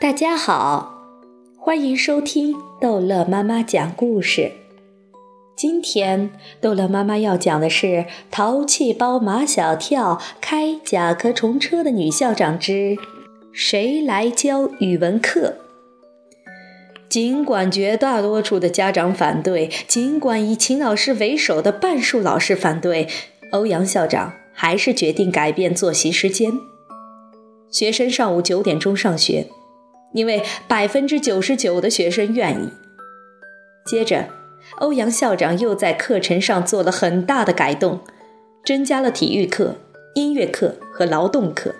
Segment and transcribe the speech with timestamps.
[0.00, 0.94] 大家好，
[1.58, 4.50] 欢迎收听逗乐妈妈讲故事。
[5.54, 7.86] 今天逗乐妈妈要讲的是
[8.30, 12.96] 《淘气包马小跳开甲壳虫车的女校长之
[13.52, 15.56] 谁来教语文课》。
[17.10, 23.06] 尽管绝大多数的家长反对，尽管以秦老师为首的半数老师反对，
[23.52, 26.50] 欧阳校长还是决定改变作息时间。
[27.70, 29.46] 学生上午九点钟上学，
[30.12, 32.70] 因为百分之九十九的学生愿意。
[33.84, 34.28] 接着，
[34.78, 38.00] 欧阳校长又在课程上做了很大的改动，
[38.64, 39.76] 增加了体育课、
[40.14, 41.74] 音乐课和劳动课。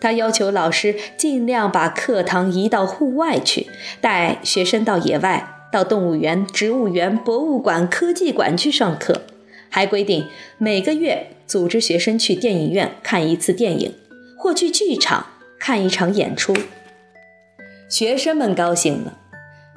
[0.00, 3.68] 他要求老师尽量把课堂移到户外去，
[4.00, 9.22] 带学生到野外、到动物园、植物园、博物馆、科技馆去上课，
[9.68, 10.26] 还规定
[10.58, 13.94] 每个月组织学生去电影院看一次电影，
[14.36, 15.26] 或去剧场
[15.58, 16.54] 看一场演出。
[17.96, 19.18] 学生们高兴了，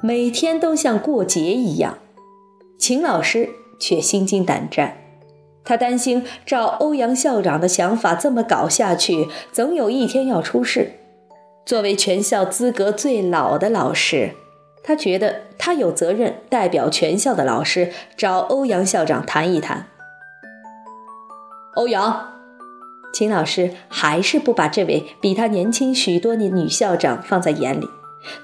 [0.02, 1.98] 每天都像过节一样。
[2.76, 4.96] 秦老师却心惊胆战。
[5.64, 10.94] 他担心，照欧阳校长的想法这么搞下去，总有一天要出事。
[11.64, 14.32] 作为全校资格最老的老师，
[14.82, 19.86] 他觉得他有责任代表全校的老师找欧阳校长谈一谈。
[21.76, 22.32] 欧阳，
[23.14, 27.86] 秦老师还是不把这位比他年轻许多的女校长放在眼里，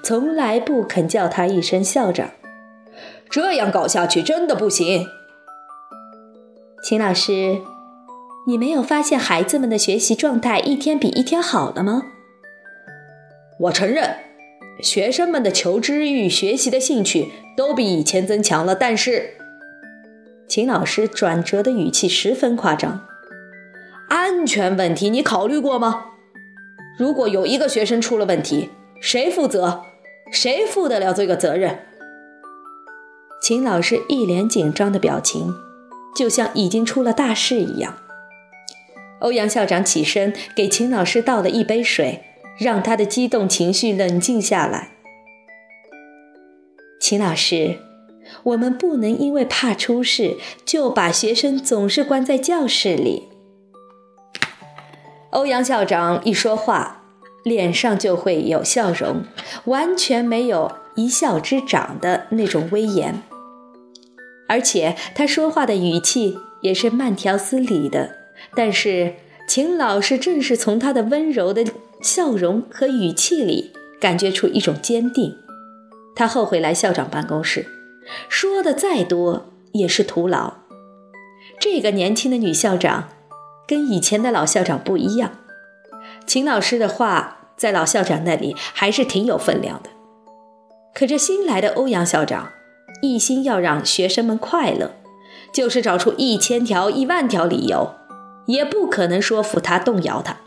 [0.03, 2.31] 从来不肯叫他一声校长。
[3.29, 5.07] 这样搞下去真的不行。
[6.83, 7.59] 秦老师，
[8.47, 12.03] 你没有发现孩子们的学习状态一天比一天好了吗？
[13.61, 14.17] 我承认，
[14.81, 18.75] 学生们的求知欲、学习的兴趣都比以前增强了。
[18.75, 19.31] 但是，
[20.47, 23.07] 秦老师转折的语气十分夸张。
[24.07, 26.05] 安全问题你考虑过吗？
[26.99, 28.69] 如果有一个学生出了问题，
[29.07, 29.83] 谁负责？
[30.31, 31.77] 谁负得了这个责任？
[33.39, 35.53] 秦老师一脸紧张的表情。
[36.15, 37.97] 就像已经出了大事一样。
[39.19, 42.23] 欧阳校长起身给秦老师倒了一杯水，
[42.57, 44.93] 让他的激动情绪冷静下来。
[46.99, 47.77] 秦老师，
[48.41, 53.27] 我们不能因为怕出事就把学生总是关在教室里。
[55.29, 57.04] 欧阳校长一说话，
[57.45, 59.23] 脸上就会有笑容，
[59.65, 63.21] 完全没有一校之长的那种威严。
[64.49, 68.15] 而且他说话的语气也是慢条斯理的，
[68.55, 69.13] 但是
[69.47, 71.63] 秦老师正是从他的温柔的
[72.01, 75.37] 笑容和语气里感觉出一种坚定。
[76.15, 77.67] 他后悔来校长办公室，
[78.27, 80.55] 说的再多也是徒劳。
[81.59, 83.09] 这个年轻的女校长
[83.67, 85.31] 跟以前的老校长不一样，
[86.25, 89.89] 秦老师的话在老校长那里还是挺有分量的。
[90.93, 92.49] 可这新来的欧阳校长。
[93.01, 94.95] 一心要让学生们快乐，
[95.51, 97.93] 就是找出一千条、一万条理由，
[98.47, 100.37] 也不可能说服他、动摇他。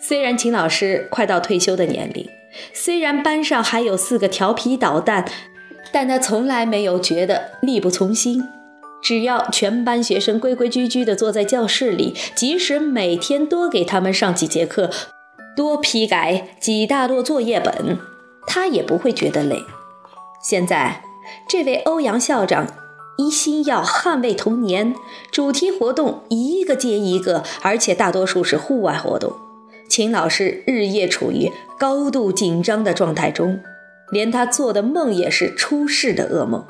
[0.00, 2.28] 虽然秦老师快到退休的年龄，
[2.72, 5.26] 虽然班上还有四个调皮捣蛋，
[5.92, 8.42] 但他从来没有觉得力不从心。
[9.04, 14.90] 只要全班学生规规矩矩地坐在教室里，即使每天多给他们上几节课，
[15.54, 17.98] 多批改几大摞作业本，
[18.46, 19.62] 他也不会觉得累。
[20.42, 21.02] 现在，
[21.46, 22.66] 这位欧阳校长
[23.18, 24.94] 一心要捍卫童年，
[25.30, 29.34] 主题活动一个接一个，而且大多数是户外活动。
[29.86, 33.60] 秦老师日夜处于高度紧张的状态中，
[34.10, 36.64] 连他做的梦也是出事的噩梦，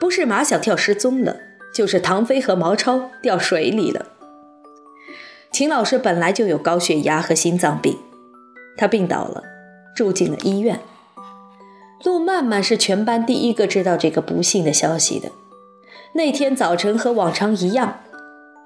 [0.00, 1.36] 不是马小跳失踪了，
[1.74, 4.06] 就是唐飞和毛超掉水里了。
[5.50, 7.98] 秦老师本来就有高血压和心脏病，
[8.76, 9.42] 他病倒了，
[9.96, 10.80] 住进了医院。
[12.04, 15.30] 陆曼曼是全班第一个知道这个不幸的消息的。
[16.12, 18.00] 那天早晨和往常一样，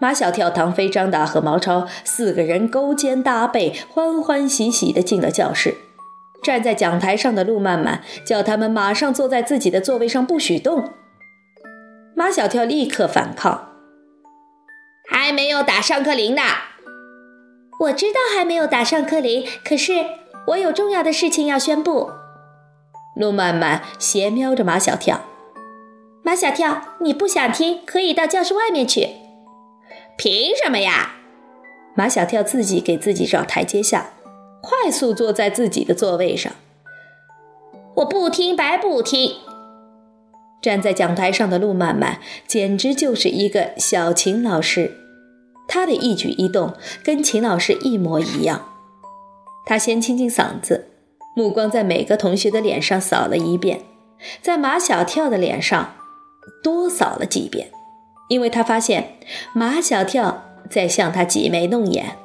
[0.01, 5.77] 马小跳、唐飞、张达和毛超四个人勾肩搭背，欢欢喜喜地进了教室。
[6.43, 10.91] 站在讲台上的陆曼曼叫他们马上坐在自己的座位上，不许动。
[12.14, 13.72] 马小跳立刻反抗
[15.09, 16.42] ：“还没有打上课铃呢！
[17.80, 20.04] 我知道还没有打上课铃，可是
[20.48, 22.10] 我有重要的事情要宣布。”
[23.16, 25.22] 陆曼曼斜瞄着马小跳，
[26.22, 29.09] 马小跳，你不想听，可以到教室外面去。
[30.16, 31.16] 凭什么呀？
[31.94, 34.10] 马小跳自己给自己找台阶下，
[34.62, 36.53] 快速坐在自己的座位上。
[37.97, 39.36] 我不听白不听。
[40.62, 44.92] 站在讲台上的陆曼曼简直就是一个小秦老师，
[45.68, 46.72] 他的一举一动
[47.04, 48.68] 跟秦老师一模一样。
[49.66, 50.88] 他先清清嗓子。
[51.34, 53.80] 目光在每个同学的脸上扫了一遍，
[54.42, 55.94] 在马小跳的脸上
[56.62, 57.70] 多扫了几遍，
[58.28, 59.16] 因为他发现
[59.54, 62.18] 马小跳在向他挤眉弄眼。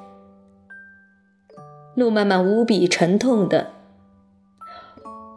[1.95, 3.71] 陆曼曼无比沉痛的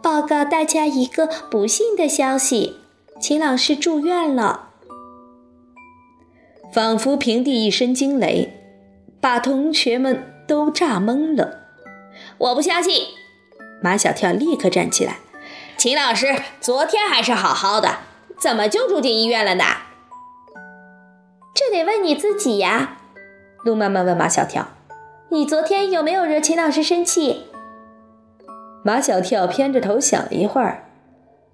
[0.02, 2.76] 报告大家一个不幸的消息：
[3.20, 4.70] 秦老师住院了。
[6.72, 8.50] 仿佛平地一声惊雷，
[9.20, 11.58] 把同学们都炸懵了。
[12.38, 13.08] 我不相信！
[13.82, 15.18] 马小跳立刻站起来。
[15.76, 17.98] 秦老师昨天还是好好的，
[18.38, 19.64] 怎么就住进医院了呢？
[21.54, 22.96] 这得问你自己呀。
[23.64, 24.68] 陆曼曼问马小跳
[25.28, 27.44] ：“你昨天有没有惹秦老师生气？”
[28.82, 30.88] 马小跳偏着头想了一会儿，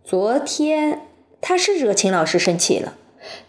[0.04, 1.08] 昨天
[1.48, 2.94] 他是惹秦老师生气了。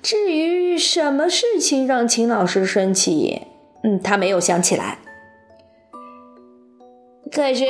[0.03, 3.41] 至于什么事情让秦老师生气，
[3.83, 4.99] 嗯，他没有想起来。
[7.31, 7.65] 可是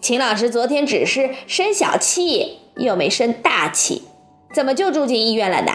[0.00, 4.02] 秦老师昨天只是生小气，又没生大气，
[4.54, 5.72] 怎么就住进医院了呢？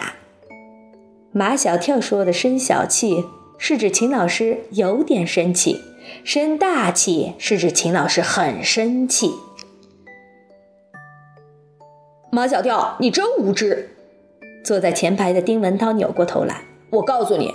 [1.32, 3.26] 马小跳说的“生小气”
[3.58, 5.82] 是指秦老师有点生气
[6.24, 9.30] ，“生大气”是指秦老师很生气。
[12.34, 13.90] 马小跳，你真无知！
[14.64, 17.54] 坐在前排的丁文涛扭过头来：“我告诉你，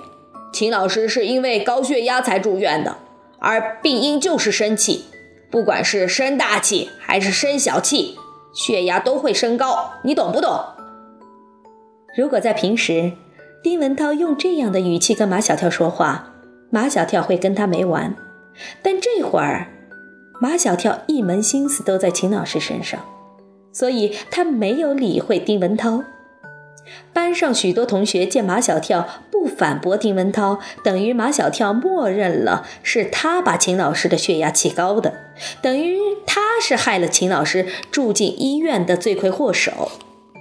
[0.53, 2.95] 秦老师是因为高血压才住院的，
[3.39, 5.03] 而病因就是生气。
[5.51, 8.17] 不管是生大气还是生小气，
[8.53, 10.63] 血压都会升高，你懂不懂？”
[12.15, 13.11] 如果在平时，
[13.61, 16.31] 丁文涛用这样的语气跟马小跳说话，
[16.69, 18.15] 马小跳会跟他没完。
[18.81, 19.67] 但这会儿，
[20.39, 23.01] 马小跳一门心思都在秦老师身上，
[23.71, 26.03] 所以他没有理会丁文涛。
[27.13, 35.13] 班上许多同学见马小跳不反驳丁文涛，等于马小跳默认了是他把秦老师的血压气高的，
[35.61, 39.91] 等于他是害了秦老师住进医院的罪魁祸首，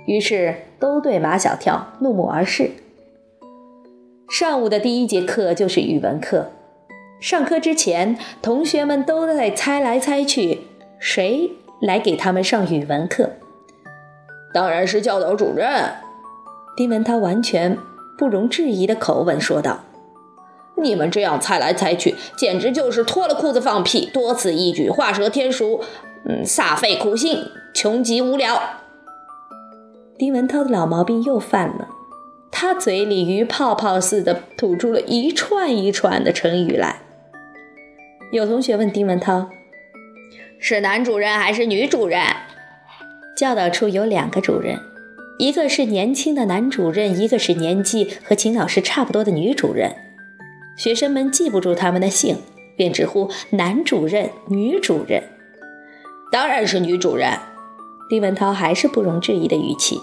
[0.07, 2.71] 于是都对马小跳怒目而视。
[4.31, 6.51] 上午的第一节课就是语文课，
[7.21, 10.61] 上课之前，同学们都在猜来猜去，
[10.99, 13.31] 谁来给他们上语文课？
[14.53, 15.95] 当然是教导主任。
[16.77, 17.77] 丁文涛完全
[18.17, 19.81] 不容置疑的口吻说道
[20.81, 25.81] ：“你们这样猜来猜去，简直就是脱了裤子放屁，多此一举，画蛇添足，
[26.25, 27.45] 嗯，煞费苦心，
[27.75, 28.61] 穷极无聊。”
[30.17, 31.89] 丁文涛的老毛病又犯了，
[32.51, 37.03] 他嘴里鱼泡泡似的吐出了一串一串的成语来。
[38.33, 39.49] 有同学问丁文涛
[40.59, 42.23] ：“是男主任还是女主任？”
[43.37, 44.79] 教导处有两个主任。
[45.39, 49.95] 一个是年轻的男主任，一个是年纪和秦老师差不多的女主任。
[50.77, 52.39] 学生们记不住他们的姓，
[52.77, 55.23] 便直呼男主任、女主任。
[56.33, 57.39] 当然是女主任。
[58.11, 60.01] 丁文涛还是不容置疑的语气。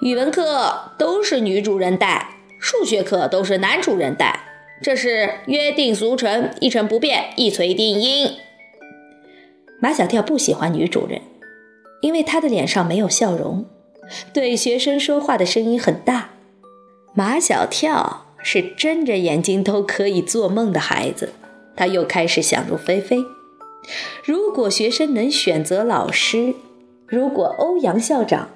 [0.00, 4.40] 语文课都是女主任带，数学课都是男主任带，
[4.82, 8.32] 这是约定俗成，一成不变，一锤定音。
[9.78, 11.20] 马小跳不喜欢女主人，
[12.00, 13.66] 因为他的脸上没有笑容。
[14.32, 16.30] 对学生说话的声音很大。
[17.14, 21.32] 马小跳是睁着眼睛都可以做梦的孩子，
[21.74, 23.18] 他又开始想入非非。
[24.24, 26.54] 如果学生能选择老师，
[27.06, 28.48] 如果欧阳校长，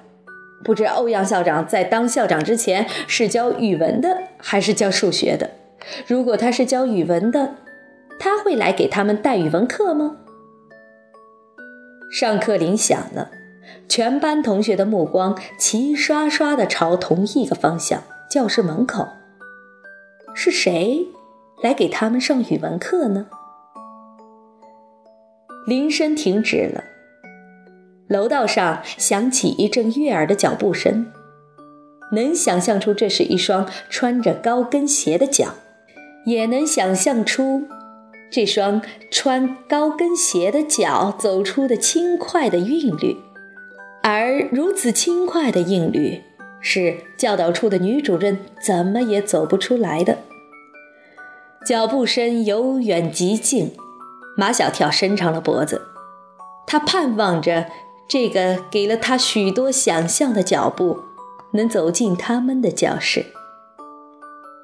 [0.63, 5.51] 不知欧阳校长在当校长之前是教语文的还是教数学的？
[6.07, 7.55] 如果他是教语文的，
[8.19, 10.17] 他会来给他们带语文课吗？
[12.11, 13.31] 上课铃响了。
[13.87, 19.07] 全班同学的目光齐刷刷地朝同一个方向，教室门口。
[20.33, 21.07] 是谁
[21.63, 23.27] 来给他们上语文课呢？
[25.65, 26.83] 铃声停止了，
[28.09, 31.05] 楼道上响起一阵悦耳的脚步声。
[32.13, 35.53] 能想象出这是一双穿着高跟鞋的脚，
[36.25, 37.67] 也能想象出
[38.31, 43.17] 这双穿高跟鞋的脚走出的轻快的韵律。
[44.01, 46.21] 而如此轻快的韵律，
[46.61, 50.17] 是教导处的女主任怎么也走不出来的。
[51.65, 53.71] 脚步声由远及近，
[54.35, 55.81] 马小跳伸长了脖子，
[56.65, 57.67] 他盼望着
[58.07, 61.01] 这个给了他许多想象的脚步，
[61.51, 63.25] 能走进他们的教室。